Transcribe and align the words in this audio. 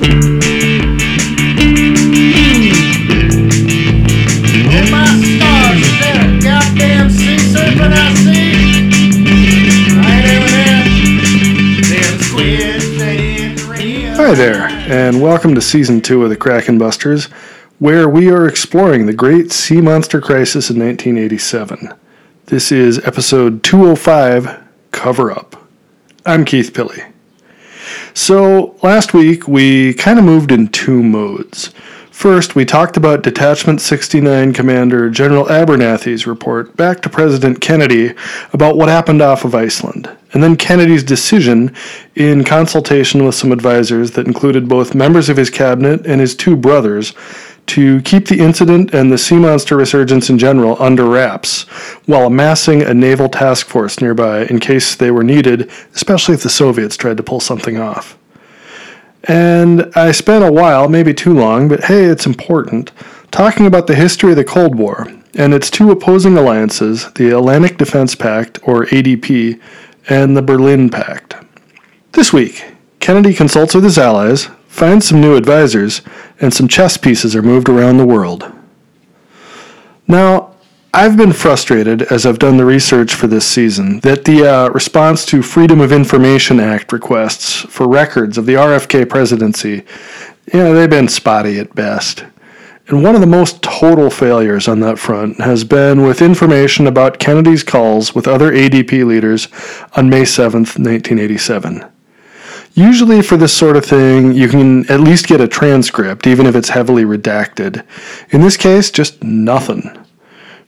Hi 0.00 0.06
there, 14.34 14.68
and 14.88 15.20
welcome 15.20 15.54
to 15.54 15.60
season 15.60 16.00
two 16.00 16.24
of 16.24 16.30
the 16.30 16.36
Kraken 16.36 16.78
Busters, 16.78 17.26
where 17.78 18.08
we 18.08 18.30
are 18.30 18.48
exploring 18.48 19.04
the 19.04 19.12
great 19.12 19.52
sea 19.52 19.82
monster 19.82 20.22
crisis 20.22 20.70
in 20.70 20.78
1987. 20.78 21.92
This 22.46 22.72
is 22.72 23.04
episode 23.06 23.62
205 23.62 24.62
Cover 24.92 25.30
Up. 25.30 25.68
I'm 26.24 26.46
Keith 26.46 26.72
Pilley. 26.72 27.12
So, 28.14 28.76
last 28.82 29.14
week 29.14 29.46
we 29.46 29.94
kind 29.94 30.18
of 30.18 30.24
moved 30.24 30.50
in 30.50 30.68
two 30.68 31.02
modes. 31.02 31.72
First, 32.10 32.54
we 32.54 32.66
talked 32.66 32.96
about 32.98 33.22
Detachment 33.22 33.80
69 33.80 34.52
Commander 34.52 35.08
General 35.08 35.46
Abernathy's 35.46 36.26
report 36.26 36.76
back 36.76 37.00
to 37.00 37.08
President 37.08 37.60
Kennedy 37.60 38.14
about 38.52 38.76
what 38.76 38.90
happened 38.90 39.22
off 39.22 39.44
of 39.44 39.54
Iceland, 39.54 40.10
and 40.34 40.42
then 40.42 40.56
Kennedy's 40.56 41.04
decision 41.04 41.74
in 42.16 42.44
consultation 42.44 43.24
with 43.24 43.36
some 43.36 43.52
advisors 43.52 44.10
that 44.10 44.26
included 44.26 44.68
both 44.68 44.94
members 44.94 45.28
of 45.30 45.38
his 45.38 45.48
cabinet 45.48 46.04
and 46.04 46.20
his 46.20 46.34
two 46.34 46.56
brothers 46.56 47.14
to 47.70 48.02
keep 48.02 48.26
the 48.26 48.40
incident 48.40 48.92
and 48.92 49.12
the 49.12 49.18
sea 49.18 49.36
monster 49.36 49.76
resurgence 49.76 50.28
in 50.28 50.38
general 50.38 50.76
under 50.82 51.04
wraps 51.04 51.62
while 52.06 52.26
amassing 52.26 52.82
a 52.82 52.92
naval 52.92 53.28
task 53.28 53.66
force 53.68 54.00
nearby 54.00 54.44
in 54.46 54.58
case 54.58 54.96
they 54.96 55.10
were 55.10 55.22
needed, 55.22 55.70
especially 55.94 56.34
if 56.34 56.42
the 56.42 56.48
Soviets 56.48 56.96
tried 56.96 57.16
to 57.16 57.22
pull 57.22 57.38
something 57.38 57.78
off. 57.78 58.18
And 59.24 59.92
I 59.94 60.12
spent 60.12 60.44
a 60.44 60.52
while, 60.52 60.88
maybe 60.88 61.14
too 61.14 61.32
long, 61.32 61.68
but 61.68 61.84
hey, 61.84 62.04
it's 62.04 62.26
important, 62.26 62.90
talking 63.30 63.66
about 63.66 63.86
the 63.86 63.94
history 63.94 64.30
of 64.30 64.36
the 64.36 64.44
Cold 64.44 64.74
War 64.74 65.06
and 65.34 65.54
its 65.54 65.70
two 65.70 65.92
opposing 65.92 66.36
alliances, 66.36 67.12
the 67.12 67.30
Atlantic 67.30 67.78
Defense 67.78 68.16
Pact, 68.16 68.58
or 68.66 68.86
ADP, 68.86 69.60
and 70.08 70.36
the 70.36 70.42
Berlin 70.42 70.90
Pact. 70.90 71.36
This 72.12 72.32
week, 72.32 72.64
Kennedy 72.98 73.32
consults 73.32 73.74
with 73.74 73.84
his 73.84 73.98
allies, 73.98 74.48
finds 74.66 75.06
some 75.06 75.20
new 75.20 75.36
advisors, 75.36 76.02
and 76.40 76.52
some 76.52 76.68
chess 76.68 76.96
pieces 76.96 77.36
are 77.36 77.42
moved 77.42 77.68
around 77.68 77.98
the 77.98 78.06
world. 78.06 78.50
Now, 80.08 80.50
I've 80.92 81.16
been 81.16 81.32
frustrated 81.32 82.02
as 82.02 82.26
I've 82.26 82.40
done 82.40 82.56
the 82.56 82.64
research 82.64 83.14
for 83.14 83.28
this 83.28 83.46
season 83.46 84.00
that 84.00 84.24
the 84.24 84.44
uh, 84.44 84.70
response 84.70 85.24
to 85.26 85.40
Freedom 85.40 85.80
of 85.80 85.92
Information 85.92 86.58
Act 86.58 86.92
requests 86.92 87.54
for 87.54 87.86
records 87.86 88.36
of 88.36 88.44
the 88.44 88.54
RFK 88.54 89.08
presidency, 89.08 89.84
you 90.52 90.58
know, 90.58 90.74
they've 90.74 90.90
been 90.90 91.06
spotty 91.06 91.60
at 91.60 91.76
best. 91.76 92.24
And 92.88 93.04
one 93.04 93.14
of 93.14 93.20
the 93.20 93.26
most 93.28 93.62
total 93.62 94.10
failures 94.10 94.66
on 94.66 94.80
that 94.80 94.98
front 94.98 95.40
has 95.40 95.62
been 95.62 96.02
with 96.02 96.20
information 96.20 96.88
about 96.88 97.20
Kennedy's 97.20 97.62
calls 97.62 98.16
with 98.16 98.26
other 98.26 98.50
ADP 98.50 99.06
leaders 99.06 99.46
on 99.94 100.10
May 100.10 100.22
7th, 100.22 100.76
1987. 100.76 101.84
Usually, 102.80 103.20
for 103.20 103.36
this 103.36 103.52
sort 103.52 103.76
of 103.76 103.84
thing, 103.84 104.32
you 104.32 104.48
can 104.48 104.90
at 104.90 105.00
least 105.00 105.26
get 105.26 105.42
a 105.42 105.46
transcript, 105.46 106.26
even 106.26 106.46
if 106.46 106.56
it's 106.56 106.70
heavily 106.70 107.04
redacted. 107.04 107.84
In 108.30 108.40
this 108.40 108.56
case, 108.56 108.90
just 108.90 109.22
nothing. 109.22 110.02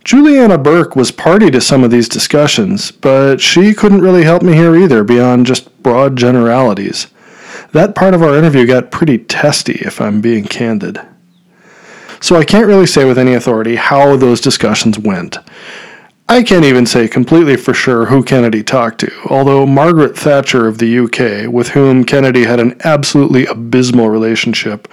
Juliana 0.05 0.59
Burke 0.59 0.95
was 0.95 1.11
party 1.11 1.51
to 1.51 1.59
some 1.63 1.83
of 1.83 1.91
these 1.91 2.11
discussions, 2.11 2.91
but 2.91 3.41
she 3.41 3.73
couldn't 3.73 4.03
really 4.03 4.25
help 4.25 4.43
me 4.43 4.53
here 4.53 4.77
either 4.77 5.03
beyond 5.03 5.47
just 5.47 5.83
broad 5.83 6.17
generalities. 6.17 7.07
That 7.73 7.95
part 7.95 8.13
of 8.13 8.23
our 8.23 8.37
interview 8.37 8.67
got 8.67 8.91
pretty 8.91 9.17
testy, 9.17 9.79
if 9.81 9.99
I'm 9.99 10.21
being 10.21 10.45
candid. 10.45 11.01
So 12.21 12.37
I 12.37 12.45
can't 12.45 12.67
really 12.67 12.87
say 12.87 13.07
with 13.07 13.19
any 13.19 13.33
authority 13.33 13.77
how 13.77 14.17
those 14.17 14.43
discussions 14.43 14.99
went. 14.99 15.39
I 16.29 16.43
can't 16.43 16.65
even 16.65 16.87
say 16.87 17.09
completely 17.09 17.57
for 17.57 17.75
sure 17.75 18.07
who 18.07 18.23
Kennedy 18.23 18.63
talked 18.63 19.01
to, 19.01 19.13
although 19.27 19.67
Margaret 19.67 20.17
Thatcher 20.17 20.67
of 20.67 20.79
the 20.79 20.99
UK, 21.01 21.53
with 21.53 21.69
whom 21.69 22.05
Kennedy 22.05 22.45
had 22.45 22.61
an 22.61 22.81
absolutely 22.85 23.45
abysmal 23.47 24.09
relationship, 24.09 24.89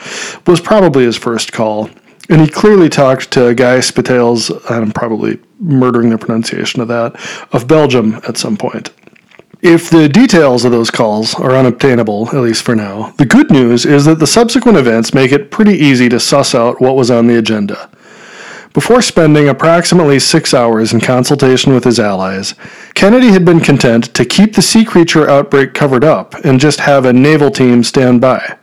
was 0.48 0.59
probably 0.59 1.06
his 1.06 1.18
first 1.18 1.53
call. 1.53 1.90
And 2.30 2.42
he 2.42 2.48
clearly 2.48 2.90
talked 2.90 3.31
to 3.31 3.56
Guy 3.56 3.78
Spitaels, 3.78 4.52
I'm 4.70 4.92
probably 4.92 5.40
murdering 5.59 6.09
the 6.09 6.18
pronunciation 6.18 6.81
of 6.81 6.88
that, 6.90 7.16
of 7.53 7.68
Belgium 7.68 8.20
at 8.28 8.38
some 8.38 8.58
point. 8.58 8.92
If 9.62 9.90
the 9.90 10.08
details 10.08 10.64
of 10.64 10.72
those 10.72 10.90
calls 10.90 11.36
are 11.36 11.52
unobtainable, 11.52 12.30
at 12.30 12.36
least 12.36 12.64
for 12.64 12.76
now, 12.76 13.14
the 13.18 13.26
good 13.26 13.52
news 13.52 13.86
is 13.86 14.06
that 14.06 14.20
the 14.20 14.28
subsequent 14.28 14.78
events 14.78 15.14
make 15.14 15.32
it 15.32 15.52
pretty 15.52 15.74
easy 15.74 16.08
to 16.09 16.20
suss 16.20 16.56
out 16.56 16.80
what 16.80 16.96
was 16.96 17.12
on 17.12 17.28
the 17.28 17.38
agenda. 17.38 17.90
Before 18.74 19.02
spending 19.02 19.50
approximately 19.50 20.19
six 20.19 20.53
hours 20.53 20.94
in 20.94 21.02
consultation 21.02 21.74
with 21.74 21.84
his 21.84 22.00
allies, 22.00 22.53
Kennedy 22.94 23.30
had 23.30 23.44
been 23.44 23.62
content 23.62 24.13
to 24.13 24.24
keep 24.24 24.53
the 24.53 24.62
sea 24.62 24.85
creature 24.85 25.28
outbreak 25.28 25.74
covered 25.74 26.03
up 26.03 26.35
and 26.46 26.59
just 26.59 26.81
have 26.81 27.03
a 27.03 27.13
naval 27.13 27.50
team 27.50 27.84
stand 27.84 28.22
by. 28.22 28.58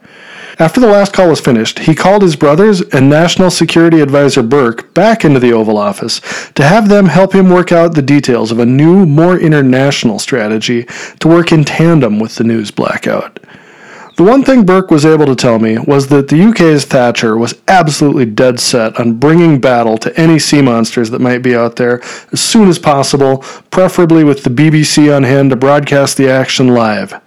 After 0.61 0.81
the 0.81 0.87
last 0.87 1.13
call 1.13 1.29
was 1.29 1.41
finished, 1.41 1.81
he 1.81 1.95
called 1.95 2.23
his 2.23 2.37
brothers 2.37 2.81
and 2.81 3.11
National 3.11 3.51
Security 3.51 4.01
Advisor 4.01 4.43
Burke 4.43 4.95
back 4.95 5.25
into 5.25 5.41
the 5.41 5.53
Oval 5.53 5.77
Office 5.77 6.21
to 6.55 6.63
have 6.63 6.89
them 6.89 7.07
help 7.07 7.35
him 7.35 7.51
work 7.51 7.73
out 7.73 7.95
the 7.95 8.01
details 8.01 8.53
of 8.53 8.61
a 8.61 8.65
new, 8.65 9.05
more 9.05 9.39
international 9.39 10.19
strategy 10.21 10.85
to 11.19 11.29
work 11.29 11.53
in 11.53 11.65
tandem 11.65 12.21
with 12.21 12.37
the 12.37 12.45
news 12.45 12.71
blackout. 12.71 13.39
The 14.17 14.23
one 14.23 14.45
thing 14.45 14.65
Burke 14.65 14.91
was 14.91 15.05
able 15.05 15.27
to 15.27 15.37
tell 15.37 15.59
me 15.59 15.77
was 15.77 16.07
that 16.07 16.29
the 16.29 16.41
UK's 16.41 16.87
Thatcher 16.87 17.37
was 17.37 17.61
absolutely 17.69 18.25
dead 18.25 18.59
set 18.59 18.99
on 18.99 19.19
bringing 19.19 19.61
battle 19.61 19.99
to 19.99 20.19
any 20.19 20.39
sea 20.39 20.63
monsters 20.63 21.11
that 21.11 21.21
might 21.21 21.43
be 21.43 21.55
out 21.55 21.77
there 21.77 22.03
as 22.33 22.41
soon 22.41 22.71
as 22.71 22.79
possible, 22.79 23.45
preferably 23.71 24.25
with 24.25 24.43
the 24.43 24.49
BBC 24.49 25.15
on 25.15 25.25
hand 25.25 25.51
to 25.51 25.57
broadcast 25.57 26.17
the 26.17 26.31
action 26.31 26.69
live. 26.69 27.21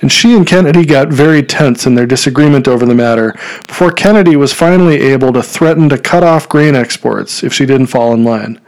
And 0.00 0.10
she 0.10 0.34
and 0.34 0.44
Kennedy 0.44 0.84
got 0.84 1.10
very 1.10 1.44
tense 1.44 1.86
in 1.86 1.94
their 1.94 2.06
disagreement 2.06 2.66
over 2.66 2.86
the 2.86 2.92
matter 2.92 3.34
before 3.68 3.92
Kennedy 3.92 4.34
was 4.34 4.52
finally 4.52 5.00
able 5.00 5.32
to 5.34 5.44
threaten 5.44 5.88
to 5.90 5.96
cut 5.96 6.24
off 6.24 6.48
grain 6.48 6.74
exports 6.74 7.44
if 7.44 7.54
she 7.54 7.66
didn't 7.66 7.86
fall 7.86 8.12
in 8.12 8.24
line. 8.24 8.60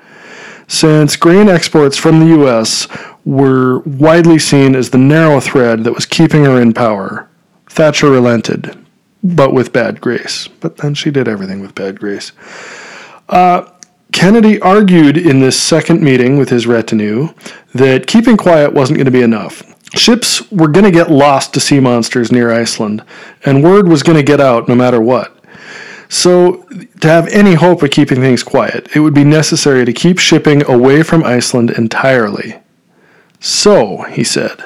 Since 0.68 1.16
grain 1.16 1.48
exports 1.48 1.96
from 1.96 2.20
the 2.20 2.36
U.S. 2.36 2.86
were 3.24 3.80
widely 3.80 4.38
seen 4.38 4.76
as 4.76 4.90
the 4.90 4.98
narrow 4.98 5.40
thread 5.40 5.82
that 5.82 5.94
was 5.94 6.06
keeping 6.06 6.44
her 6.44 6.62
in 6.62 6.72
power, 6.72 7.28
Thatcher 7.74 8.08
relented, 8.08 8.78
but 9.24 9.52
with 9.52 9.72
bad 9.72 10.00
grace. 10.00 10.46
But 10.46 10.76
then 10.76 10.94
she 10.94 11.10
did 11.10 11.26
everything 11.26 11.60
with 11.60 11.74
bad 11.74 11.98
grace. 11.98 12.30
Uh, 13.28 13.68
Kennedy 14.12 14.60
argued 14.60 15.16
in 15.16 15.40
this 15.40 15.60
second 15.60 16.00
meeting 16.00 16.38
with 16.38 16.50
his 16.50 16.68
retinue 16.68 17.30
that 17.74 18.06
keeping 18.06 18.36
quiet 18.36 18.72
wasn't 18.72 18.98
going 18.98 19.06
to 19.06 19.10
be 19.10 19.22
enough. 19.22 19.64
Ships 19.96 20.48
were 20.52 20.68
going 20.68 20.84
to 20.84 20.92
get 20.92 21.10
lost 21.10 21.52
to 21.54 21.60
sea 21.60 21.80
monsters 21.80 22.30
near 22.30 22.52
Iceland, 22.52 23.02
and 23.44 23.64
word 23.64 23.88
was 23.88 24.04
going 24.04 24.18
to 24.18 24.22
get 24.22 24.40
out 24.40 24.68
no 24.68 24.76
matter 24.76 25.00
what. 25.00 25.36
So, 26.08 26.64
to 27.00 27.08
have 27.08 27.26
any 27.26 27.54
hope 27.54 27.82
of 27.82 27.90
keeping 27.90 28.20
things 28.20 28.44
quiet, 28.44 28.94
it 28.94 29.00
would 29.00 29.14
be 29.14 29.24
necessary 29.24 29.84
to 29.84 29.92
keep 29.92 30.20
shipping 30.20 30.64
away 30.70 31.02
from 31.02 31.24
Iceland 31.24 31.72
entirely. 31.72 32.60
So, 33.40 34.02
he 34.02 34.22
said, 34.22 34.62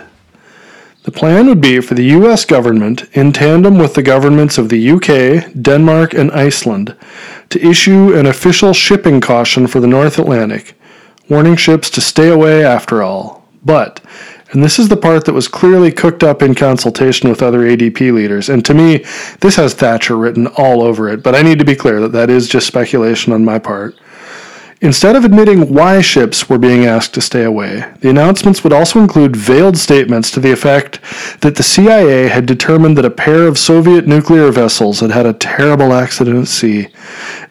the 1.08 1.18
plan 1.18 1.46
would 1.46 1.62
be 1.62 1.80
for 1.80 1.94
the 1.94 2.04
U.S. 2.18 2.44
government, 2.44 3.04
in 3.14 3.32
tandem 3.32 3.78
with 3.78 3.94
the 3.94 4.02
governments 4.02 4.58
of 4.58 4.68
the 4.68 4.90
UK, 4.90 5.54
Denmark, 5.54 6.12
and 6.12 6.30
Iceland, 6.32 6.94
to 7.48 7.66
issue 7.66 8.14
an 8.14 8.26
official 8.26 8.74
shipping 8.74 9.18
caution 9.18 9.66
for 9.66 9.80
the 9.80 9.86
North 9.86 10.18
Atlantic, 10.18 10.78
warning 11.30 11.56
ships 11.56 11.88
to 11.88 12.02
stay 12.02 12.28
away 12.28 12.62
after 12.62 13.02
all. 13.02 13.48
But, 13.64 14.02
and 14.52 14.62
this 14.62 14.78
is 14.78 14.90
the 14.90 14.98
part 14.98 15.24
that 15.24 15.32
was 15.32 15.48
clearly 15.48 15.90
cooked 15.90 16.22
up 16.22 16.42
in 16.42 16.54
consultation 16.54 17.30
with 17.30 17.40
other 17.40 17.60
ADP 17.60 18.12
leaders, 18.12 18.50
and 18.50 18.62
to 18.66 18.74
me, 18.74 18.98
this 19.40 19.56
has 19.56 19.72
Thatcher 19.72 20.18
written 20.18 20.46
all 20.58 20.82
over 20.82 21.08
it, 21.08 21.22
but 21.22 21.34
I 21.34 21.40
need 21.40 21.58
to 21.58 21.64
be 21.64 21.74
clear 21.74 22.02
that 22.02 22.12
that 22.12 22.28
is 22.28 22.50
just 22.50 22.66
speculation 22.66 23.32
on 23.32 23.46
my 23.46 23.58
part. 23.58 23.98
Instead 24.80 25.16
of 25.16 25.24
admitting 25.24 25.74
why 25.74 26.00
ships 26.00 26.48
were 26.48 26.58
being 26.58 26.86
asked 26.86 27.12
to 27.12 27.20
stay 27.20 27.42
away, 27.42 27.84
the 28.00 28.08
announcements 28.08 28.62
would 28.62 28.72
also 28.72 29.00
include 29.00 29.34
veiled 29.34 29.76
statements 29.76 30.30
to 30.30 30.38
the 30.38 30.52
effect 30.52 31.00
that 31.40 31.56
the 31.56 31.64
CIA 31.64 32.28
had 32.28 32.46
determined 32.46 32.96
that 32.96 33.04
a 33.04 33.10
pair 33.10 33.48
of 33.48 33.58
Soviet 33.58 34.06
nuclear 34.06 34.52
vessels 34.52 35.00
had 35.00 35.10
had 35.10 35.26
a 35.26 35.32
terrible 35.32 35.92
accident 35.92 36.38
at 36.38 36.46
sea, 36.46 36.88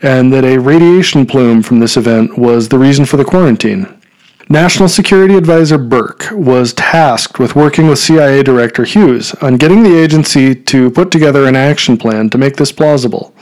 and 0.02 0.32
that 0.32 0.46
a 0.46 0.58
radiation 0.58 1.26
plume 1.26 1.62
from 1.62 1.80
this 1.82 1.98
event 1.98 2.38
was 2.38 2.70
the 2.70 2.80
reason 2.80 3.04
for 3.04 3.18
the 3.18 3.26
quarantine. 3.26 3.94
National 4.48 4.88
Security 4.88 5.36
Advisor 5.36 5.78
Burke 5.78 6.30
was 6.32 6.72
tasked 6.72 7.40
with 7.40 7.58
working 7.58 7.88
with 7.88 8.00
CIA 8.00 8.42
Director 8.42 8.86
Hughes 8.86 9.34
on 9.42 9.58
getting 9.58 9.84
the 9.84 9.98
agency 9.98 10.56
to 10.56 10.90
put 10.92 11.12
together 11.12 11.46
an 11.46 11.58
action 11.58 11.98
plan 11.98 12.30
to 12.30 12.38
make 12.38 12.56
this 12.56 12.72
plausible. 12.72 13.36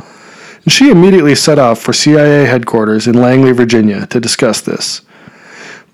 And 0.65 0.73
she 0.73 0.89
immediately 0.89 1.35
set 1.35 1.59
off 1.59 1.79
for 1.79 1.94
CIA 1.94 2.45
headquarters 2.45 3.07
in 3.07 3.13
Langley, 3.13 3.51
Virginia 3.51 4.07
to 4.07 4.19
discuss 4.19 4.62
this. 4.62 5.03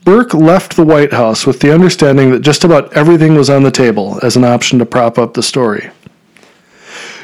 Burke 0.03 0.33
left 0.33 0.75
the 0.75 0.85
White 0.85 1.13
House 1.13 1.45
with 1.45 1.59
the 1.59 1.73
understanding 1.73 2.31
that 2.31 2.39
just 2.39 2.63
about 2.63 2.91
everything 2.93 3.35
was 3.35 3.49
on 3.49 3.63
the 3.63 3.69
table 3.69 4.17
as 4.23 4.35
an 4.35 4.43
option 4.43 4.79
to 4.79 4.85
prop 4.85 5.19
up 5.19 5.33
the 5.35 5.43
story. 5.43 5.91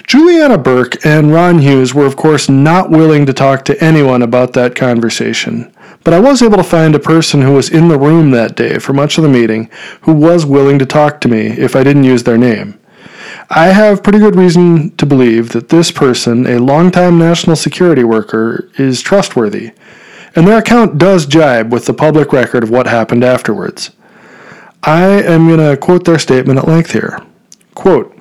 Juliana 0.05 0.57
Burke 0.57 1.05
and 1.05 1.33
Ron 1.33 1.59
Hughes 1.59 1.93
were, 1.93 2.05
of 2.05 2.15
course, 2.15 2.47
not 2.47 2.91
willing 2.91 3.25
to 3.25 3.33
talk 3.33 3.65
to 3.65 3.83
anyone 3.83 4.21
about 4.21 4.53
that 4.53 4.75
conversation, 4.75 5.73
but 6.03 6.13
I 6.13 6.19
was 6.19 6.41
able 6.41 6.57
to 6.57 6.63
find 6.63 6.95
a 6.95 6.99
person 6.99 7.41
who 7.41 7.53
was 7.53 7.69
in 7.69 7.87
the 7.87 7.99
room 7.99 8.31
that 8.31 8.55
day 8.55 8.77
for 8.79 8.93
much 8.93 9.17
of 9.17 9.23
the 9.23 9.29
meeting 9.29 9.69
who 10.01 10.13
was 10.13 10.45
willing 10.45 10.79
to 10.79 10.85
talk 10.85 11.19
to 11.21 11.27
me 11.27 11.47
if 11.47 11.75
I 11.75 11.83
didn't 11.83 12.03
use 12.03 12.23
their 12.23 12.37
name. 12.37 12.79
I 13.49 13.67
have 13.67 14.03
pretty 14.03 14.19
good 14.19 14.35
reason 14.35 14.91
to 14.97 15.05
believe 15.05 15.49
that 15.53 15.69
this 15.69 15.89
person, 15.89 16.45
a 16.45 16.59
longtime 16.59 17.17
national 17.17 17.55
security 17.55 18.03
worker, 18.03 18.69
is 18.77 19.01
trustworthy, 19.01 19.71
and 20.35 20.45
their 20.45 20.57
account 20.57 20.97
does 20.97 21.25
jibe 21.25 21.71
with 21.71 21.85
the 21.85 21.93
public 21.93 22.33
record 22.33 22.63
of 22.63 22.69
what 22.69 22.87
happened 22.87 23.23
afterwards. 23.23 23.91
I 24.83 25.05
am 25.05 25.47
going 25.47 25.59
to 25.59 25.77
quote 25.77 26.03
their 26.03 26.19
statement 26.19 26.59
at 26.59 26.67
length 26.67 26.91
here. 26.91 27.21
Quote, 27.73 28.13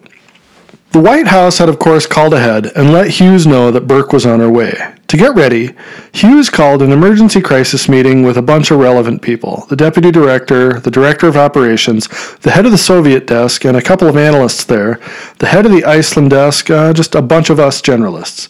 the 0.92 1.00
White 1.00 1.26
House 1.26 1.58
had, 1.58 1.68
of 1.68 1.78
course, 1.78 2.06
called 2.06 2.32
ahead 2.32 2.66
and 2.76 2.92
let 2.92 3.10
Hughes 3.10 3.46
know 3.46 3.70
that 3.70 3.86
Burke 3.88 4.12
was 4.12 4.24
on 4.24 4.40
her 4.40 4.50
way. 4.50 4.94
To 5.08 5.16
get 5.16 5.36
ready, 5.36 5.72
Hughes 6.12 6.50
called 6.50 6.82
an 6.82 6.90
emergency 6.90 7.40
crisis 7.40 7.88
meeting 7.88 8.24
with 8.24 8.36
a 8.36 8.42
bunch 8.42 8.72
of 8.72 8.80
relevant 8.80 9.22
people 9.22 9.64
the 9.68 9.76
deputy 9.76 10.10
director, 10.10 10.80
the 10.80 10.90
director 10.90 11.28
of 11.28 11.36
operations, 11.36 12.08
the 12.38 12.50
head 12.50 12.66
of 12.66 12.72
the 12.72 12.78
Soviet 12.78 13.26
desk, 13.26 13.64
and 13.64 13.76
a 13.76 13.82
couple 13.82 14.08
of 14.08 14.16
analysts 14.16 14.64
there, 14.64 14.98
the 15.38 15.46
head 15.46 15.64
of 15.64 15.70
the 15.70 15.84
Iceland 15.84 16.30
desk, 16.30 16.70
uh, 16.70 16.92
just 16.92 17.14
a 17.14 17.22
bunch 17.22 17.50
of 17.50 17.60
us 17.60 17.80
generalists. 17.80 18.48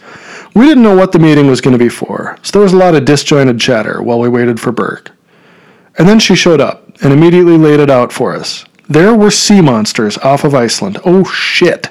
We 0.55 0.64
didn't 0.64 0.85
know 0.85 0.97
what 0.97 1.12
the 1.12 1.19
meeting 1.19 1.47
was 1.47 1.61
going 1.61 1.76
to 1.76 1.85
be 1.85 1.91
for, 1.91 2.38
so 2.43 2.53
there 2.53 2.62
was 2.62 2.73
a 2.73 2.79
lot 2.79 2.94
of 2.94 3.05
disjointed 3.05 3.61
chatter 3.61 4.03
while 4.03 4.19
we 4.19 4.29
waited 4.31 4.58
for 4.58 4.73
Burke. 4.73 5.11
And 5.99 6.08
then 6.08 6.19
she 6.19 6.35
showed 6.35 6.62
up 6.62 6.91
and 7.03 7.12
immediately 7.12 7.58
laid 7.58 7.81
it 7.81 7.91
out 7.91 8.12
for 8.12 8.35
us. 8.35 8.64
There 8.88 9.14
were 9.14 9.31
sea 9.31 9.61
monsters 9.61 10.17
off 10.19 10.44
of 10.44 10.55
Iceland. 10.55 10.99
Oh 11.05 11.25
shit! 11.25 11.91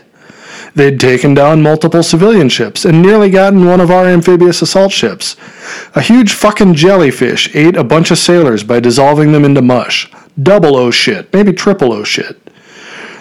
They'd 0.75 0.99
taken 0.99 1.33
down 1.33 1.63
multiple 1.63 2.03
civilian 2.03 2.49
ships 2.49 2.83
and 2.83 3.01
nearly 3.01 3.29
gotten 3.29 3.65
one 3.65 3.79
of 3.79 3.89
our 3.89 4.05
amphibious 4.05 4.61
assault 4.61 4.91
ships. 4.91 5.37
A 5.95 6.01
huge 6.01 6.33
fucking 6.33 6.73
jellyfish 6.73 7.55
ate 7.55 7.77
a 7.77 7.83
bunch 7.83 8.11
of 8.11 8.17
sailors 8.17 8.63
by 8.63 8.81
dissolving 8.81 9.31
them 9.31 9.45
into 9.45 9.61
mush. 9.61 10.11
Double 10.41 10.75
O 10.75 10.91
shit, 10.91 11.33
maybe 11.33 11.53
triple 11.53 11.93
O 11.93 12.03
shit. 12.03 12.41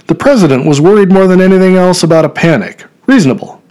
The 0.09 0.17
president 0.17 0.67
was 0.67 0.81
worried 0.81 1.13
more 1.13 1.29
than 1.29 1.41
anything 1.41 1.77
else 1.77 2.03
about 2.03 2.25
a 2.25 2.29
panic. 2.29 2.85
Reasonable. 3.07 3.63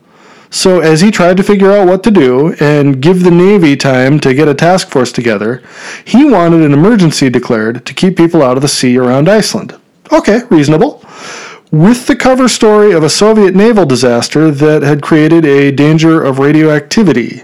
So, 0.50 0.80
as 0.80 1.02
he 1.02 1.12
tried 1.12 1.38
to 1.38 1.44
figure 1.44 1.72
out 1.72 1.88
what 1.88 2.04
to 2.04 2.12
do 2.12 2.54
and 2.60 3.02
give 3.02 3.24
the 3.24 3.32
Navy 3.32 3.76
time 3.76 4.20
to 4.20 4.36
get 4.36 4.48
a 4.48 4.54
task 4.54 4.88
force 4.90 5.12
together, 5.12 5.62
he 6.06 6.24
wanted 6.24 6.62
an 6.62 6.74
emergency 6.74 7.30
declared 7.30 7.86
to 7.88 7.94
keep 7.94 8.16
people 8.16 8.44
out 8.44 8.56
of 8.56 8.62
the 8.62 8.68
sea 8.68 8.98
around 8.98 9.28
Iceland. 9.28 9.76
Okay, 10.12 10.42
reasonable 10.50 11.04
with 11.74 12.06
the 12.06 12.16
cover 12.16 12.48
story 12.48 12.92
of 12.92 13.02
a 13.02 13.10
Soviet 13.10 13.56
naval 13.56 13.84
disaster 13.84 14.52
that 14.52 14.84
had 14.84 15.02
created 15.02 15.44
a 15.44 15.72
danger 15.72 16.22
of 16.22 16.38
radioactivity. 16.38 17.42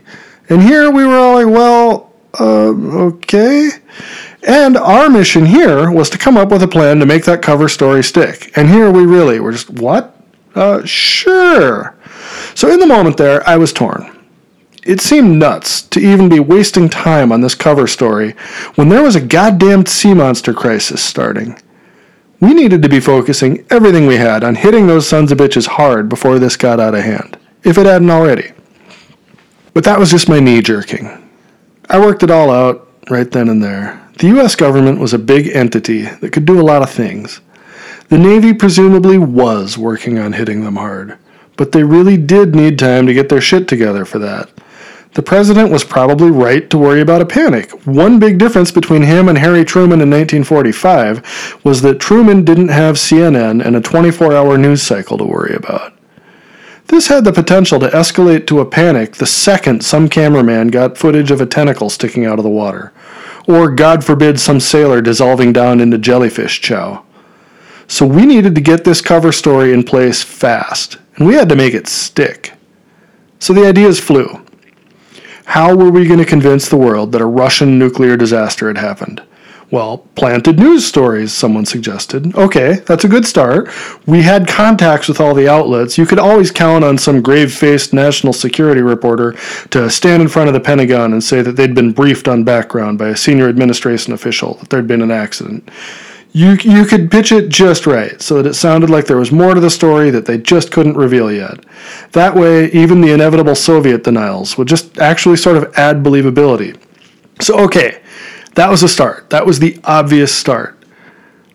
And 0.50 0.62
here 0.62 0.92
we 0.92 1.04
were 1.04 1.18
all 1.18 1.44
like, 1.44 1.52
well, 1.52 2.14
uh, 2.40 2.70
okay. 3.08 3.72
And 4.48 4.78
our 4.78 5.10
mission 5.10 5.48
here 5.48 5.90
was 5.90 6.12
to 6.12 6.20
come 6.20 6.38
up 6.38 6.52
with 6.52 6.62
a 6.62 6.68
plan 6.68 7.00
to 7.00 7.08
make 7.08 7.26
that 7.26 7.42
cover 7.42 7.68
story 7.68 8.04
stick. 8.04 8.56
And 8.56 8.70
here 8.70 8.92
we 8.92 9.04
really 9.04 9.40
were 9.40 9.52
just, 9.52 9.72
what? 9.72 10.16
Uh, 10.54 10.86
sure. 10.86 11.96
So 12.54 12.72
in 12.72 12.80
the 12.80 12.86
moment 12.86 13.18
there, 13.18 13.48
I 13.50 13.58
was 13.58 13.74
torn. 13.74 14.16
It 14.84 15.02
seemed 15.02 15.40
nuts 15.40 15.82
to 15.82 16.00
even 16.00 16.30
be 16.30 16.40
wasting 16.40 16.88
time 16.88 17.32
on 17.32 17.42
this 17.42 17.56
cover 17.56 17.88
story 17.88 18.34
when 18.76 18.90
there 18.90 19.02
was 19.02 19.16
a 19.16 19.22
goddamn 19.22 19.88
sea 19.88 20.14
monster 20.14 20.54
crisis 20.54 21.04
starting. 21.04 21.60
We 22.42 22.54
needed 22.54 22.82
to 22.82 22.90
be 22.90 23.02
focusing 23.02 23.66
everything 23.70 24.08
we 24.08 24.16
had 24.16 24.44
on 24.44 24.56
hitting 24.56 24.88
those 24.88 25.08
sons 25.08 25.32
of 25.32 25.38
bitches 25.38 25.68
hard 25.68 26.08
before 26.08 26.40
this 26.40 26.56
got 26.56 26.80
out 26.80 26.96
of 26.96 27.04
hand, 27.04 27.38
if 27.64 27.78
it 27.78 27.86
hadn't 27.86 28.10
already. 28.10 28.54
But 29.74 29.84
that 29.84 30.00
was 30.00 30.12
just 30.12 30.30
my 30.30 30.40
knee 30.40 30.62
jerking. 30.62 31.30
I 31.90 32.00
worked 32.00 32.24
it 32.24 32.32
all 32.32 32.50
out 32.50 32.88
right 33.10 33.30
then 33.30 33.50
and 33.50 33.62
there. 33.62 34.02
The 34.20 34.28
US 34.40 34.56
government 34.56 35.00
was 35.00 35.14
a 35.14 35.20
big 35.20 35.48
entity 35.48 36.04
that 36.04 36.32
could 36.32 36.46
do 36.46 36.60
a 36.60 36.64
lot 36.64 36.82
of 36.82 36.90
things. 36.90 37.42
The 38.08 38.18
Navy 38.18 38.54
presumably 38.54 39.18
was 39.18 39.78
working 39.78 40.18
on 40.18 40.34
hitting 40.34 40.64
them 40.64 40.78
hard, 40.78 41.18
but 41.58 41.74
they 41.74 41.84
really 41.84 42.18
did 42.18 42.56
need 42.56 42.80
time 42.80 43.06
to 43.06 43.14
get 43.14 43.30
their 43.30 43.42
shit 43.42 43.68
together 43.68 44.06
for 44.06 44.20
that. 44.20 44.50
The 45.14 45.24
president 45.24 45.72
was 45.72 45.84
probably 45.84 46.30
right 46.30 46.70
to 46.70 46.78
worry 46.78 47.02
about 47.02 47.22
a 47.22 47.26
panic. 47.26 47.72
One 47.88 48.20
big 48.20 48.38
difference 48.38 48.72
between 48.72 49.02
him 49.02 49.28
and 49.28 49.40
Harry 49.40 49.66
Truman 49.66 50.02
in 50.02 50.10
1945 50.10 51.62
was 51.64 51.82
that 51.82 52.00
Truman 52.00 52.46
didn't 52.46 52.68
have 52.68 52.96
CNN 52.96 53.66
and 53.66 53.76
a 53.76 53.82
24 53.82 54.36
hour 54.36 54.58
news 54.58 54.84
cycle 54.84 55.18
to 55.18 55.24
worry 55.24 55.56
about. 55.56 55.94
This 56.88 57.08
had 57.08 57.24
the 57.24 57.34
potential 57.34 57.80
to 57.80 57.88
escalate 57.90 58.46
to 58.48 58.60
a 58.60 58.66
panic 58.66 59.16
the 59.16 59.26
second 59.26 59.84
some 59.84 60.10
cameraman 60.10 60.68
got 60.68 60.98
footage 60.98 61.32
of 61.32 61.42
a 61.42 61.46
tentacle 61.46 61.90
sticking 61.90 62.26
out 62.26 62.40
of 62.40 62.44
the 62.44 62.50
water, 62.50 62.92
or, 63.48 63.72
God 63.72 64.04
forbid, 64.04 64.40
some 64.40 64.60
sailor 64.60 65.02
dissolving 65.02 65.54
down 65.54 65.80
into 65.80 65.98
jellyfish 65.98 66.62
chow. 66.62 67.04
So 67.88 68.06
we 68.06 68.26
needed 68.28 68.54
to 68.54 68.62
get 68.62 68.84
this 68.84 69.02
cover 69.02 69.32
story 69.32 69.74
in 69.74 69.84
place 69.84 70.22
fast, 70.22 70.98
and 71.16 71.28
we 71.28 71.34
had 71.34 71.50
to 71.50 71.56
make 71.56 71.74
it 71.74 71.88
stick. 71.88 72.54
So 73.40 73.54
the 73.54 73.68
ideas 73.68 74.00
flew. 74.00 74.39
How 75.50 75.76
were 75.76 75.90
we 75.90 76.06
going 76.06 76.20
to 76.20 76.26
convince 76.26 76.70
the 76.70 76.78
world 76.78 77.12
that 77.12 77.22
a 77.22 77.26
Russian 77.26 77.80
nuclear 77.80 78.16
disaster 78.16 78.68
had 78.68 78.78
happened? 78.78 79.24
Well, 79.72 80.06
planted 80.14 80.60
news 80.60 80.86
stories, 80.86 81.34
someone 81.34 81.66
suggested. 81.66 82.36
Okay, 82.36 82.84
that's 82.86 83.04
a 83.04 83.08
good 83.08 83.26
start. 83.26 83.68
We 84.06 84.22
had 84.22 84.48
contacts 84.48 85.08
with 85.08 85.20
all 85.20 85.34
the 85.34 85.50
outlets. 85.50 85.98
You 85.98 86.06
could 86.06 86.20
always 86.20 86.52
count 86.52 86.84
on 86.84 87.00
some 87.00 87.24
grave 87.24 87.52
faced 87.52 87.94
national 87.94 88.34
security 88.34 88.82
reporter 88.82 89.36
to 89.72 89.90
stand 89.90 90.22
in 90.22 90.28
front 90.28 90.50
of 90.50 90.54
the 90.54 90.60
Pentagon 90.60 91.14
and 91.14 91.24
say 91.24 91.42
that 91.42 91.56
they'd 91.56 91.74
been 91.74 91.94
briefed 91.94 92.28
on 92.28 92.44
background 92.44 93.00
by 93.00 93.08
a 93.08 93.18
senior 93.18 93.50
administration 93.50 94.14
official 94.14 94.54
that 94.56 94.70
there'd 94.70 94.88
been 94.88 95.02
an 95.02 95.10
accident 95.10 95.68
you 96.32 96.58
you 96.62 96.86
could 96.86 97.10
pitch 97.10 97.32
it 97.32 97.50
just 97.50 97.88
right 97.88 98.22
so 98.22 98.36
that 98.36 98.50
it 98.50 98.54
sounded 98.54 98.90
like 98.90 99.06
there 99.06 99.18
was 99.18 99.32
more 99.32 99.54
to 99.56 99.62
the 99.62 99.70
story 99.70 100.12
that 100.12 100.26
they 100.26 100.38
just 100.38 100.72
couldn't 100.72 100.96
reveal 100.96 101.32
yet. 101.32 101.66
That 102.12 102.36
way, 102.36 102.72
even 102.72 103.02
the 103.02 103.14
inevitable 103.14 103.56
Soviet 103.56 104.04
denials 104.04 104.58
would 104.58 104.68
just 104.68 105.00
actually 105.00 105.38
sort 105.38 105.58
of 105.58 105.74
add 105.76 106.04
believability. 106.04 106.80
So 107.42 107.60
okay, 107.66 108.02
that 108.56 108.70
was 108.70 108.84
a 108.84 108.90
start. 108.90 109.30
That 109.30 109.46
was 109.46 109.60
the 109.60 109.80
obvious 109.84 110.34
start. 110.34 110.78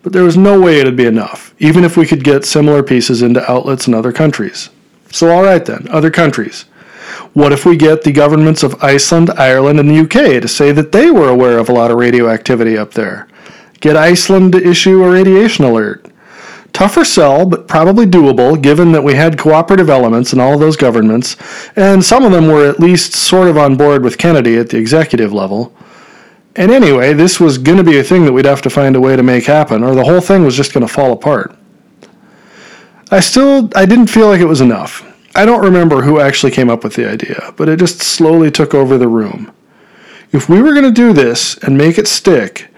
But 0.03 0.13
there 0.13 0.23
was 0.23 0.37
no 0.37 0.61
way 0.61 0.79
it'd 0.79 0.95
be 0.95 1.05
enough, 1.05 1.55
even 1.57 1.83
if 1.83 1.97
we 1.97 2.05
could 2.05 2.23
get 2.23 2.45
similar 2.45 2.83
pieces 2.83 3.21
into 3.21 3.49
outlets 3.49 3.87
in 3.87 3.93
other 3.93 4.11
countries. 4.11 4.69
So 5.11 5.31
all 5.31 5.43
right 5.43 5.65
then, 5.65 5.87
other 5.89 6.11
countries. 6.11 6.65
What 7.33 7.51
if 7.51 7.65
we 7.65 7.75
get 7.75 8.03
the 8.03 8.11
governments 8.11 8.63
of 8.63 8.81
Iceland, 8.83 9.31
Ireland, 9.31 9.79
and 9.79 9.89
the 9.89 9.99
UK 10.01 10.41
to 10.41 10.47
say 10.47 10.71
that 10.73 10.91
they 10.91 11.09
were 11.09 11.29
aware 11.29 11.57
of 11.57 11.69
a 11.69 11.73
lot 11.73 11.91
of 11.91 11.97
radioactivity 11.97 12.77
up 12.77 12.93
there? 12.93 13.27
Get 13.85 13.95
Iceland 13.95 14.53
to 14.53 14.67
issue 14.67 15.03
a 15.03 15.11
radiation 15.11 15.63
alert. 15.63 16.07
Tougher 16.73 17.05
sell, 17.05 17.45
but 17.45 17.67
probably 17.67 18.07
doable 18.07 18.59
given 18.59 18.91
that 18.93 19.03
we 19.03 19.13
had 19.13 19.37
cooperative 19.37 19.91
elements 19.91 20.33
in 20.33 20.39
all 20.39 20.55
of 20.55 20.59
those 20.59 20.75
governments, 20.75 21.37
and 21.75 22.03
some 22.03 22.25
of 22.25 22.31
them 22.31 22.47
were 22.47 22.67
at 22.67 22.79
least 22.79 23.13
sort 23.13 23.47
of 23.47 23.59
on 23.59 23.75
board 23.75 24.03
with 24.03 24.17
Kennedy 24.17 24.57
at 24.57 24.69
the 24.69 24.77
executive 24.79 25.33
level. 25.33 25.71
And 26.55 26.71
anyway, 26.71 27.13
this 27.13 27.39
was 27.39 27.59
going 27.59 27.77
to 27.77 27.83
be 27.83 27.99
a 27.99 28.03
thing 28.03 28.25
that 28.25 28.33
we'd 28.33 28.45
have 28.45 28.63
to 28.63 28.71
find 28.71 28.95
a 28.95 28.99
way 28.99 29.15
to 29.15 29.21
make 29.21 29.45
happen, 29.45 29.83
or 29.83 29.93
the 29.93 30.03
whole 30.03 30.19
thing 30.19 30.43
was 30.43 30.57
just 30.57 30.73
going 30.73 30.87
to 30.87 30.91
fall 30.91 31.11
apart. 31.11 31.55
I 33.11 33.19
still 33.19 33.69
I 33.75 33.85
didn't 33.85 34.07
feel 34.07 34.29
like 34.29 34.41
it 34.41 34.45
was 34.45 34.61
enough. 34.61 35.05
I 35.35 35.45
don't 35.45 35.63
remember 35.63 36.01
who 36.01 36.19
actually 36.19 36.53
came 36.53 36.71
up 36.71 36.83
with 36.83 36.95
the 36.95 37.07
idea, 37.07 37.53
but 37.55 37.69
it 37.69 37.77
just 37.77 38.01
slowly 38.01 38.49
took 38.49 38.73
over 38.73 38.97
the 38.97 39.07
room. 39.07 39.51
If 40.31 40.49
we 40.49 40.59
were 40.59 40.73
going 40.73 40.85
to 40.85 40.91
do 40.91 41.13
this 41.13 41.55
and 41.59 41.77
make 41.77 41.99
it 41.99 42.07
stick, 42.07 42.71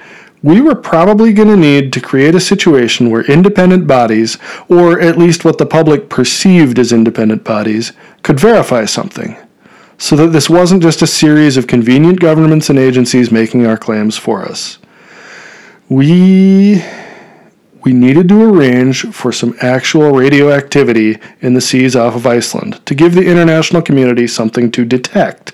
we 0.44 0.62
were 0.62 0.75
probably 0.75 1.34
going 1.34 1.48
to 1.48 1.58
need 1.58 1.91
to 1.94 2.01
create 2.01 2.36
a 2.36 2.39
situation 2.39 3.10
where 3.10 3.29
independent 3.29 3.88
bodies, 3.88 4.38
or 4.70 5.00
at 5.00 5.17
least 5.17 5.44
what 5.44 5.58
the 5.58 5.65
public 5.65 6.10
perceived 6.10 6.77
as 6.77 6.91
independent 6.91 7.44
bodies, 7.44 7.94
could 8.24 8.39
verify 8.39 8.86
something. 8.86 9.36
So 9.98 10.15
that 10.15 10.27
this 10.27 10.50
wasn't 10.50 10.84
just 10.84 11.01
a 11.01 11.08
series 11.08 11.58
of 11.58 11.65
convenient 11.65 12.20
governments 12.20 12.70
and 12.70 12.77
agencies 12.77 13.32
making 13.32 13.65
our 13.65 13.77
claims 13.77 14.15
for 14.15 14.44
us. 14.44 14.77
We 15.89 16.84
we 17.84 17.94
needed 17.94 18.27
to 18.27 18.44
arrange 18.44 19.03
for 19.13 19.32
some 19.32 19.56
actual 19.62 20.12
radioactivity 20.12 21.17
in 21.39 21.53
the 21.53 21.62
seas 21.62 21.96
off 21.96 22.15
of 22.15 22.27
Iceland 22.27 22.86
to 22.86 22.94
give 22.94 23.15
the 23.15 23.25
international 23.25 23.82
community 23.82 24.27
something 24.27 24.72
to 24.72 24.84
detect. 24.84 25.53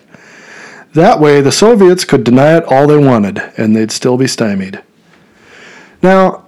That 0.94 1.20
way, 1.20 1.42
the 1.42 1.52
Soviets 1.52 2.06
could 2.06 2.24
deny 2.24 2.58
it 2.58 2.66
all 2.66 2.86
they 2.88 2.98
wanted, 2.98 3.40
and 3.58 3.76
they'd 3.76 3.92
still 3.92 4.18
be 4.18 4.28
stymied. 4.28 4.84
Now, 6.04 6.46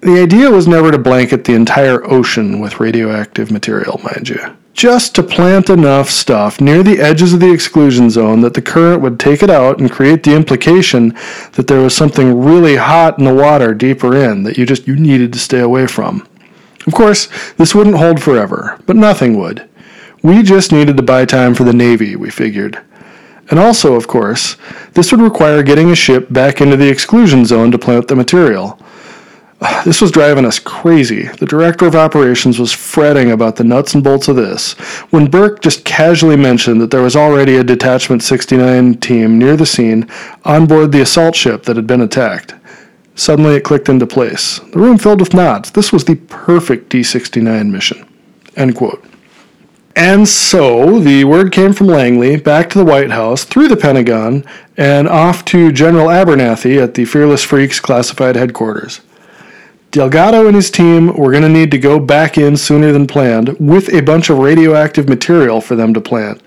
the 0.00 0.20
idea 0.20 0.50
was 0.50 0.66
never 0.66 0.90
to 0.90 0.98
blanket 0.98 1.44
the 1.44 1.54
entire 1.54 2.04
ocean 2.10 2.60
with 2.60 2.80
radioactive 2.80 3.50
material, 3.50 4.00
mind 4.02 4.28
you. 4.28 4.56
Just 4.72 5.14
to 5.14 5.22
plant 5.22 5.70
enough 5.70 6.10
stuff 6.10 6.60
near 6.60 6.82
the 6.82 7.00
edges 7.00 7.32
of 7.32 7.38
the 7.38 7.52
exclusion 7.52 8.10
zone 8.10 8.40
that 8.40 8.54
the 8.54 8.60
current 8.60 9.00
would 9.02 9.20
take 9.20 9.42
it 9.42 9.48
out 9.48 9.78
and 9.78 9.90
create 9.90 10.24
the 10.24 10.34
implication 10.34 11.10
that 11.52 11.68
there 11.68 11.80
was 11.80 11.96
something 11.96 12.42
really 12.42 12.74
hot 12.74 13.18
in 13.18 13.24
the 13.24 13.32
water 13.32 13.72
deeper 13.72 14.16
in 14.16 14.42
that 14.42 14.58
you 14.58 14.66
just 14.66 14.88
you 14.88 14.96
needed 14.96 15.32
to 15.32 15.38
stay 15.38 15.60
away 15.60 15.86
from. 15.86 16.26
Of 16.86 16.92
course, 16.92 17.28
this 17.52 17.74
wouldn't 17.74 17.96
hold 17.96 18.20
forever, 18.20 18.80
but 18.84 18.96
nothing 18.96 19.38
would. 19.38 19.68
We 20.22 20.42
just 20.42 20.72
needed 20.72 20.96
to 20.96 21.02
buy 21.02 21.24
time 21.24 21.54
for 21.54 21.64
the 21.64 21.72
Navy, 21.72 22.16
we 22.16 22.30
figured. 22.30 22.82
And 23.50 23.58
also, 23.58 23.94
of 23.94 24.08
course, 24.08 24.56
this 24.92 25.12
would 25.12 25.20
require 25.20 25.62
getting 25.62 25.90
a 25.90 25.96
ship 25.96 26.32
back 26.32 26.60
into 26.60 26.76
the 26.76 26.88
exclusion 26.88 27.44
zone 27.44 27.70
to 27.70 27.78
plant 27.78 28.08
the 28.08 28.16
material. 28.16 28.78
This 29.84 30.00
was 30.00 30.10
driving 30.10 30.44
us 30.44 30.58
crazy. 30.58 31.24
The 31.24 31.46
director 31.46 31.86
of 31.86 31.94
operations 31.94 32.58
was 32.58 32.72
fretting 32.72 33.30
about 33.30 33.56
the 33.56 33.64
nuts 33.64 33.94
and 33.94 34.04
bolts 34.04 34.28
of 34.28 34.36
this 34.36 34.72
when 35.10 35.30
Burke 35.30 35.60
just 35.60 35.84
casually 35.84 36.36
mentioned 36.36 36.80
that 36.80 36.90
there 36.90 37.02
was 37.02 37.16
already 37.16 37.56
a 37.56 37.64
Detachment 37.64 38.22
69 38.22 38.94
team 38.94 39.38
near 39.38 39.56
the 39.56 39.66
scene 39.66 40.08
on 40.44 40.66
board 40.66 40.92
the 40.92 41.00
assault 41.00 41.34
ship 41.34 41.64
that 41.64 41.76
had 41.76 41.86
been 41.86 42.00
attacked. 42.00 42.54
Suddenly 43.14 43.56
it 43.56 43.64
clicked 43.64 43.88
into 43.88 44.06
place. 44.06 44.58
The 44.58 44.78
room 44.78 44.98
filled 44.98 45.20
with 45.20 45.34
nods. 45.34 45.70
This 45.70 45.92
was 45.92 46.04
the 46.04 46.16
perfect 46.16 46.88
D 46.88 47.02
69 47.02 47.70
mission. 47.70 48.06
End 48.56 48.74
quote. 48.74 49.04
And 49.96 50.28
so 50.28 50.98
the 50.98 51.22
word 51.24 51.52
came 51.52 51.72
from 51.72 51.86
Langley 51.86 52.36
back 52.36 52.68
to 52.70 52.78
the 52.78 52.84
White 52.84 53.12
House, 53.12 53.44
through 53.44 53.68
the 53.68 53.76
Pentagon, 53.76 54.44
and 54.76 55.08
off 55.08 55.44
to 55.46 55.70
General 55.70 56.08
Abernathy 56.08 56.82
at 56.82 56.94
the 56.94 57.04
Fearless 57.04 57.44
Freaks 57.44 57.78
classified 57.78 58.34
headquarters. 58.34 59.02
Delgado 59.92 60.48
and 60.48 60.56
his 60.56 60.72
team 60.72 61.16
were 61.16 61.30
going 61.30 61.44
to 61.44 61.48
need 61.48 61.70
to 61.70 61.78
go 61.78 62.00
back 62.00 62.36
in 62.36 62.56
sooner 62.56 62.90
than 62.90 63.06
planned 63.06 63.56
with 63.60 63.94
a 63.94 64.00
bunch 64.00 64.28
of 64.28 64.38
radioactive 64.38 65.08
material 65.08 65.60
for 65.60 65.76
them 65.76 65.94
to 65.94 66.00
plant. 66.00 66.42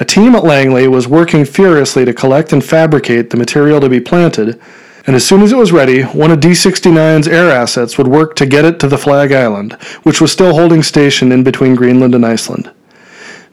A 0.00 0.06
team 0.06 0.34
at 0.34 0.44
Langley 0.44 0.88
was 0.88 1.06
working 1.06 1.44
furiously 1.44 2.06
to 2.06 2.14
collect 2.14 2.54
and 2.54 2.64
fabricate 2.64 3.28
the 3.28 3.36
material 3.36 3.78
to 3.82 3.90
be 3.90 4.00
planted, 4.00 4.58
and 5.06 5.14
as 5.14 5.26
soon 5.26 5.42
as 5.42 5.52
it 5.52 5.58
was 5.58 5.72
ready, 5.72 6.02
one 6.02 6.30
of 6.30 6.40
D 6.40 6.52
69's 6.52 7.28
air 7.28 7.50
assets 7.50 7.98
would 7.98 8.08
work 8.08 8.34
to 8.36 8.46
get 8.46 8.64
it 8.64 8.80
to 8.80 8.88
the 8.88 8.96
Flag 8.96 9.32
Island, 9.32 9.74
which 10.04 10.22
was 10.22 10.32
still 10.32 10.54
holding 10.54 10.82
station 10.82 11.30
in 11.32 11.44
between 11.44 11.74
Greenland 11.74 12.14
and 12.14 12.24
Iceland. 12.24 12.70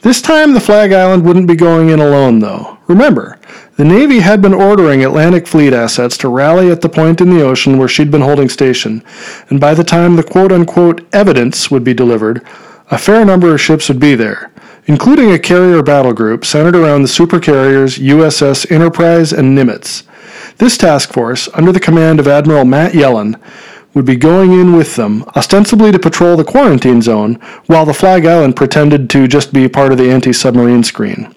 This 0.06 0.22
time, 0.22 0.54
the 0.54 0.60
Flag 0.60 0.94
Island 0.94 1.26
wouldn't 1.26 1.48
be 1.48 1.56
going 1.56 1.90
in 1.90 2.00
alone, 2.00 2.38
though. 2.38 2.78
Remember, 2.86 3.40
the 3.76 3.84
Navy 3.84 4.20
had 4.20 4.40
been 4.40 4.54
ordering 4.54 5.04
Atlantic 5.04 5.48
Fleet 5.48 5.74
assets 5.74 6.16
to 6.20 6.30
rally 6.30 6.70
at 6.70 6.82
the 6.82 6.90
point 6.90 7.22
in 7.22 7.32
the 7.32 7.42
ocean 7.42 7.80
where 7.80 7.88
she'd 7.88 8.12
been 8.12 8.22
holding 8.22 8.48
station, 8.48 9.04
and 9.50 9.60
by 9.60 9.74
the 9.74 9.84
time 9.84 10.16
the 10.16 10.22
quote 10.22 10.52
unquote 10.52 11.04
evidence 11.12 11.72
would 11.72 11.84
be 11.84 11.96
delivered, 11.96 12.46
a 12.92 13.00
fair 13.00 13.26
number 13.26 13.52
of 13.52 13.60
ships 13.60 13.90
would 13.90 14.00
be 14.00 14.14
there, 14.14 14.52
including 14.86 15.32
a 15.32 15.40
carrier 15.40 15.82
battle 15.82 16.14
group 16.14 16.46
centered 16.46 16.76
around 16.76 17.02
the 17.02 17.08
supercarriers 17.08 17.98
USS 17.98 18.72
Enterprise 18.72 19.34
and 19.34 19.58
Nimitz. 19.58 20.04
This 20.58 20.78
task 20.78 21.14
force, 21.14 21.50
under 21.56 21.72
the 21.72 21.80
command 21.80 22.20
of 22.20 22.28
Admiral 22.28 22.66
Matt 22.66 22.92
Yellen, 22.92 23.42
would 23.96 24.06
be 24.06 24.16
going 24.16 24.52
in 24.52 24.76
with 24.76 24.96
them, 24.96 25.24
ostensibly 25.36 25.92
to 25.92 25.98
patrol 25.98 26.38
the 26.38 26.44
quarantine 26.44 27.02
zone, 27.02 27.36
while 27.66 27.86
the 27.86 27.94
Flag 27.94 28.26
Island 28.26 28.56
pretended 28.56 29.10
to 29.10 29.28
just 29.28 29.52
be 29.52 29.68
part 29.68 29.92
of 29.92 29.98
the 29.98 30.12
anti 30.12 30.34
submarine 30.34 30.84
screen. 30.84 31.34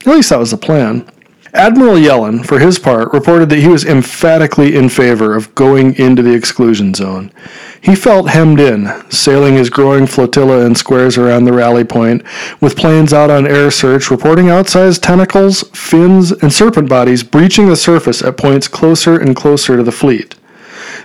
At 0.00 0.06
least 0.06 0.30
that 0.30 0.38
was 0.38 0.50
the 0.50 0.56
plan. 0.56 1.08
Admiral 1.52 1.96
Yellen, 1.96 2.46
for 2.46 2.60
his 2.60 2.78
part, 2.78 3.12
reported 3.12 3.48
that 3.48 3.58
he 3.58 3.66
was 3.66 3.84
emphatically 3.84 4.76
in 4.76 4.88
favor 4.88 5.34
of 5.34 5.52
going 5.56 5.96
into 5.96 6.22
the 6.22 6.32
exclusion 6.32 6.94
zone. 6.94 7.32
He 7.80 7.96
felt 7.96 8.30
hemmed 8.30 8.60
in, 8.60 8.88
sailing 9.10 9.54
his 9.54 9.68
growing 9.68 10.06
flotilla 10.06 10.64
in 10.64 10.76
squares 10.76 11.18
around 11.18 11.44
the 11.44 11.52
rally 11.52 11.82
point, 11.82 12.22
with 12.60 12.76
planes 12.76 13.12
out 13.12 13.30
on 13.30 13.48
air 13.48 13.70
search 13.72 14.12
reporting 14.12 14.46
outsized 14.46 15.02
tentacles, 15.02 15.64
fins, 15.74 16.30
and 16.30 16.52
serpent 16.52 16.88
bodies 16.88 17.24
breaching 17.24 17.68
the 17.68 17.76
surface 17.76 18.22
at 18.22 18.36
points 18.36 18.68
closer 18.68 19.18
and 19.18 19.34
closer 19.34 19.76
to 19.76 19.82
the 19.82 19.92
fleet. 19.92 20.36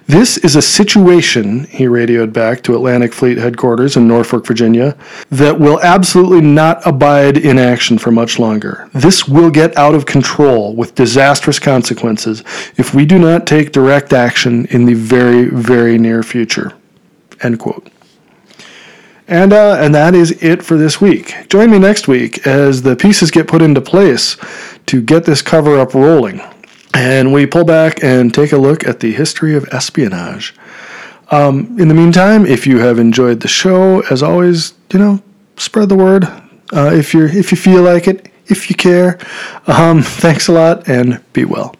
This 0.07 0.37
is 0.37 0.55
a 0.55 0.61
situation, 0.61 1.63
he 1.63 1.87
radioed 1.87 2.31
back 2.31 2.61
to 2.63 2.75
Atlantic 2.75 3.11
Fleet 3.11 3.39
headquarters 3.39 3.97
in 3.97 4.07
Norfolk, 4.07 4.45
Virginia, 4.45 4.95
that 5.31 5.59
will 5.59 5.81
absolutely 5.81 6.41
not 6.41 6.85
abide 6.85 7.37
in 7.37 7.57
action 7.57 7.97
for 7.97 8.11
much 8.11 8.37
longer. 8.37 8.87
This 8.93 9.27
will 9.27 9.49
get 9.49 9.75
out 9.75 9.95
of 9.95 10.05
control 10.05 10.75
with 10.75 10.93
disastrous 10.93 11.57
consequences 11.57 12.43
if 12.77 12.93
we 12.93 13.03
do 13.03 13.17
not 13.17 13.47
take 13.47 13.71
direct 13.71 14.13
action 14.13 14.67
in 14.67 14.85
the 14.85 14.93
very, 14.93 15.45
very 15.45 15.97
near 15.97 16.21
future. 16.21 16.73
End 17.41 17.59
quote. 17.59 17.89
And, 19.27 19.53
uh, 19.53 19.77
and 19.79 19.95
that 19.95 20.13
is 20.13 20.43
it 20.43 20.61
for 20.61 20.77
this 20.77 21.01
week. 21.01 21.49
Join 21.49 21.71
me 21.71 21.79
next 21.79 22.07
week 22.07 22.45
as 22.45 22.83
the 22.83 22.95
pieces 22.95 23.31
get 23.31 23.47
put 23.47 23.63
into 23.63 23.81
place 23.81 24.37
to 24.85 25.01
get 25.01 25.25
this 25.25 25.41
cover 25.41 25.79
up 25.79 25.95
rolling 25.95 26.41
and 26.95 27.33
we 27.33 27.45
pull 27.45 27.65
back 27.65 28.03
and 28.03 28.33
take 28.33 28.51
a 28.53 28.57
look 28.57 28.87
at 28.87 29.01
the 29.01 29.11
history 29.11 29.55
of 29.55 29.67
espionage. 29.71 30.55
Um, 31.29 31.75
in 31.79 31.87
the 31.89 31.93
meantime, 31.93 32.45
if 32.45 32.65
you 32.65 32.79
have 32.79 32.99
enjoyed 32.99 33.41
the 33.41 33.47
show, 33.47 34.01
as 34.09 34.23
always, 34.23 34.73
you 34.91 34.99
know, 34.99 35.21
spread 35.57 35.89
the 35.89 35.95
word 35.95 36.23
uh, 36.73 36.91
if 36.93 37.13
you 37.13 37.25
if 37.25 37.51
you 37.51 37.57
feel 37.57 37.81
like 37.81 38.07
it, 38.07 38.31
if 38.47 38.69
you 38.69 38.75
care. 38.75 39.19
Um, 39.67 40.01
thanks 40.23 40.47
a 40.47 40.53
lot, 40.53 40.87
and 40.87 41.21
be 41.33 41.45
well. 41.45 41.75